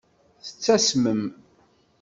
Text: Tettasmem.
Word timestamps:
Tettasmem. 0.45 1.21